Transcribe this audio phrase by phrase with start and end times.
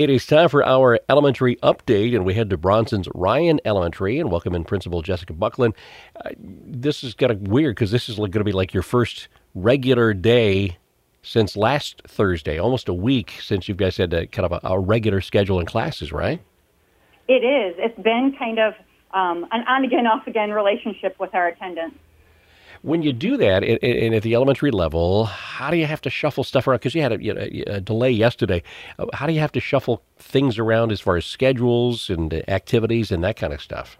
[0.00, 4.30] It is time for our elementary update, and we head to Bronson's Ryan Elementary and
[4.30, 5.74] welcome in Principal Jessica Bucklin.
[6.16, 9.28] Uh, this is kind of weird because this is going to be like your first
[9.54, 10.78] regular day
[11.20, 14.80] since last Thursday, almost a week since you guys had a, kind of a, a
[14.80, 16.40] regular schedule in classes, right?
[17.28, 17.74] It is.
[17.76, 18.72] It's been kind of
[19.10, 21.92] um, an on again, off again relationship with our attendance.
[22.82, 26.44] When you do that, and at the elementary level, how do you have to shuffle
[26.44, 26.78] stuff around?
[26.78, 28.62] Because you had a, you know, a, delay yesterday.
[28.98, 33.12] Uh, how do you have to shuffle things around as far as schedules and activities
[33.12, 33.98] and that kind of stuff?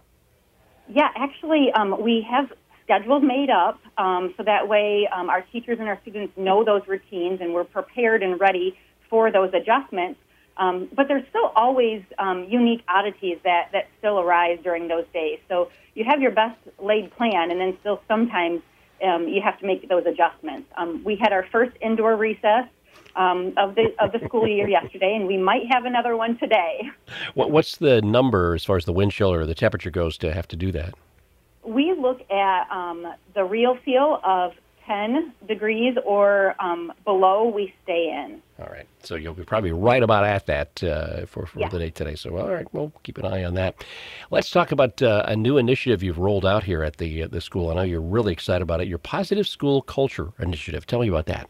[0.89, 2.51] Yeah, actually, um, we have
[2.83, 6.81] schedules made up um, so that way um, our teachers and our students know those
[6.87, 8.75] routines and we're prepared and ready
[9.09, 10.19] for those adjustments.
[10.57, 15.39] Um, but there's still always um, unique oddities that, that still arise during those days.
[15.47, 18.61] So you have your best laid plan, and then still sometimes
[19.03, 20.69] um, you have to make those adjustments.
[20.77, 22.67] Um, we had our first indoor recess
[23.15, 26.89] um, of the of the school year yesterday, and we might have another one today.
[27.33, 30.33] What, what's the number as far as the wind chill or the temperature goes to
[30.33, 30.93] have to do that?
[31.63, 34.53] We look at um, the real feel of
[34.91, 38.41] 10 degrees or um, below, we stay in.
[38.59, 38.85] All right.
[39.03, 41.69] So you'll be probably right about at that uh, for, for yeah.
[41.69, 42.15] the day today.
[42.15, 43.85] So, all right, we'll keep an eye on that.
[44.31, 47.39] Let's talk about uh, a new initiative you've rolled out here at the, uh, the
[47.39, 47.69] school.
[47.69, 48.87] I know you're really excited about it.
[48.87, 50.85] Your Positive School Culture Initiative.
[50.85, 51.49] Tell me about that.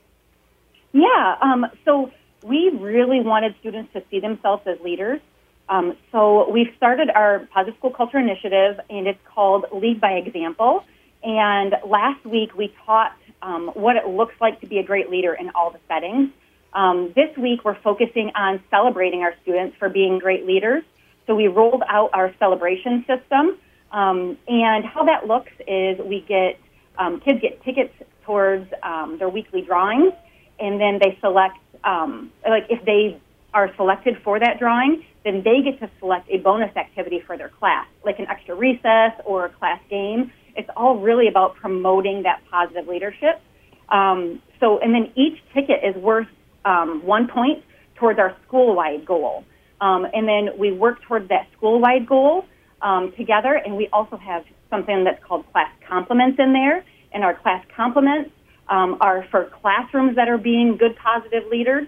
[0.94, 1.36] Yeah.
[1.42, 2.12] Um, so
[2.44, 5.19] we really wanted students to see themselves as leaders.
[5.67, 10.84] Um, so we've started our Positive School Culture Initiative, and it's called Lead by Example.
[11.23, 15.34] And last week we taught um, what it looks like to be a great leader
[15.34, 16.30] in all the settings.
[16.73, 20.84] Um, this week, we're focusing on celebrating our students for being great leaders.
[21.28, 23.58] So we rolled out our celebration system,
[23.92, 26.59] um, and how that looks is we get
[26.97, 27.94] um, kids get tickets
[28.25, 30.14] towards um, their weekly drawings,
[30.59, 33.19] and then they select um, like if they
[33.53, 37.50] are selected for that drawing, then they get to select a bonus activity for their
[37.50, 42.41] class, like an extra recess or a class game it's all really about promoting that
[42.50, 43.41] positive leadership.
[43.89, 46.28] Um, so, and then each ticket is worth
[46.66, 47.63] um, one point
[47.95, 49.44] towards our school-wide goal.
[49.79, 52.45] Um, and then we work towards that school-wide goal
[52.81, 53.53] um, together.
[53.53, 56.85] And we also have something that's called class compliments in there.
[57.13, 58.31] And our class compliments
[58.69, 61.88] um, are for classrooms that are being good, positive leaders.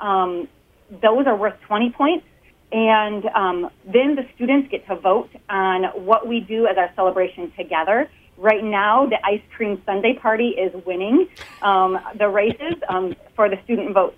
[0.00, 0.48] Um,
[0.90, 2.26] those are worth 20 points.
[2.74, 7.52] And um, then the students get to vote on what we do as our celebration
[7.56, 8.10] together.
[8.36, 11.28] Right now, the ice cream sundae party is winning
[11.62, 14.16] um, the races um, for the student votes.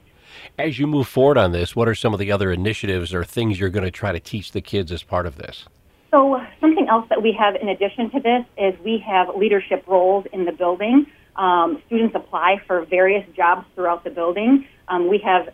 [0.58, 3.60] As you move forward on this, what are some of the other initiatives or things
[3.60, 5.66] you're going to try to teach the kids as part of this?
[6.10, 10.24] So, something else that we have in addition to this is we have leadership roles
[10.32, 11.04] in the building.
[11.36, 14.66] Um, students apply for various jobs throughout the building.
[14.88, 15.52] Um, we have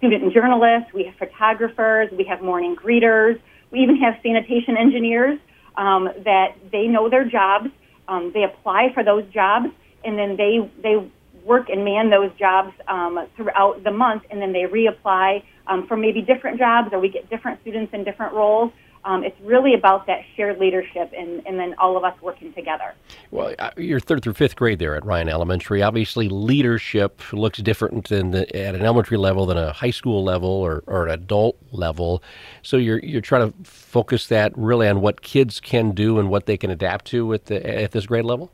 [0.00, 3.38] student journalists, we have photographers, we have morning greeters,
[3.70, 5.38] we even have sanitation engineers
[5.76, 7.68] um, that they know their jobs.
[8.08, 9.66] Um, they apply for those jobs,
[10.02, 10.96] and then they they
[11.44, 15.96] work and man those jobs um, throughout the month, and then they reapply um, for
[15.96, 18.72] maybe different jobs, or we get different students in different roles.
[19.04, 22.92] Um, it's really about that shared leadership and, and then all of us working together.
[23.30, 25.82] Well, uh, you're third through fifth grade there at Ryan Elementary.
[25.82, 30.50] Obviously, leadership looks different than the, at an elementary level than a high school level
[30.50, 32.22] or, or an adult level.
[32.62, 36.44] So you're you're trying to focus that really on what kids can do and what
[36.44, 38.50] they can adapt to at the, at this grade level.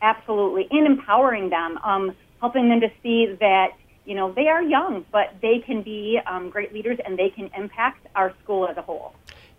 [0.00, 3.70] Absolutely, and empowering them, um, helping them to see that
[4.04, 7.50] you know they are young, but they can be um, great leaders and they can
[7.56, 9.14] impact our school as a whole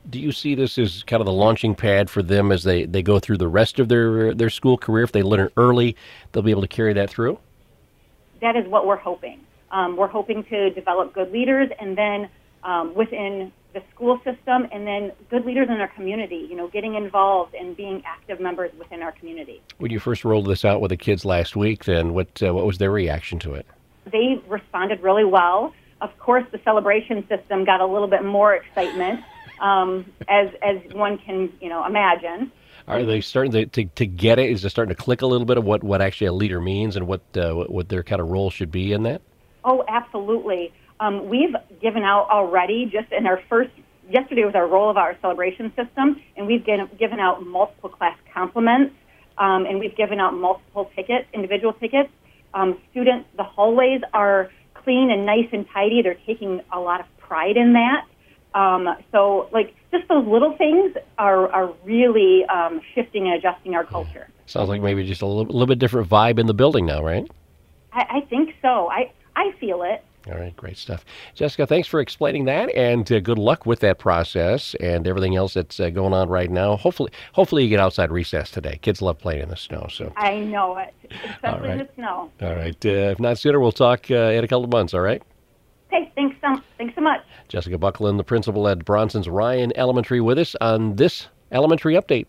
[0.10, 3.02] do you see this as kind of the launching pad for them as they, they
[3.02, 5.04] go through the rest of their their school career?
[5.04, 5.96] If they learn early,
[6.32, 7.40] they'll be able to carry that through.
[8.42, 9.40] That is what we're hoping.
[9.72, 12.30] Um, we're hoping to develop good leaders, and then
[12.64, 16.46] um, within the school system, and then good leaders in our community.
[16.50, 19.62] You know, getting involved and being active members within our community.
[19.78, 22.66] When you first rolled this out with the kids last week, then what uh, what
[22.66, 23.66] was their reaction to it?
[24.12, 25.74] They responded really well.
[26.02, 29.22] Of course, the celebration system got a little bit more excitement
[29.60, 32.52] um, as as one can you know imagine.
[32.88, 34.50] Are they starting to, to, to, get it?
[34.50, 36.98] Is it starting to click a little bit of what, what actually a leader means
[36.98, 39.22] and what, uh, what their kind of role should be in that?
[39.64, 40.74] Oh, absolutely.
[41.00, 43.72] Um, we've given out already, just in our first,
[44.10, 48.18] yesterday was our roll of our celebration system, and we've given, given out multiple class
[48.34, 48.94] compliments,
[49.38, 52.10] um, and we've given out multiple tickets, individual tickets.
[52.54, 56.02] Um, students, the hallways are clean and nice and tidy.
[56.02, 58.06] They're taking a lot of pride in that.
[58.56, 63.84] Um, so, like, just those little things are, are really um, shifting and adjusting our
[63.84, 64.28] culture.
[64.46, 67.30] Sounds like maybe just a little, little bit different vibe in the building now, right?
[67.94, 68.90] I, I think so.
[68.90, 70.04] I, I feel it.
[70.32, 71.04] All right, great stuff.
[71.36, 75.54] Jessica, thanks for explaining that, and uh, good luck with that process and everything else
[75.54, 76.78] that's uh, going on right now.
[76.78, 78.80] Hopefully, hopefully you get outside recess today.
[78.82, 79.88] Kids love playing in the snow.
[79.90, 80.94] So I know it,
[81.26, 81.78] especially right.
[81.80, 82.32] the snow.
[82.42, 82.86] All right.
[82.86, 84.94] Uh, if not sooner, we'll talk uh, in a couple of months.
[84.94, 85.22] All right.
[85.88, 86.10] Okay.
[86.16, 86.33] Thanks.
[86.84, 87.22] Thanks so much.
[87.48, 92.22] Jessica Bucklin, the principal at Bronson's Ryan Elementary, with us on this elementary update.